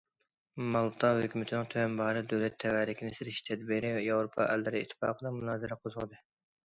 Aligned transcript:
مالتا 0.75 1.09
ھۆكۈمىتىنىڭ 1.17 1.67
تۆۋەن 1.73 1.99
باھادا 1.99 2.23
دۆلەت 2.33 2.57
تەۋەلىكىنى 2.65 3.13
سېتىش 3.19 3.43
تەدبىرى 3.51 3.93
ياۋروپا 4.09 4.49
ئەللىرى 4.55 4.83
ئىتتىپاقىدا 4.87 5.35
مۇنازىرە 5.41 5.83
قوزغىدى. 5.85 6.23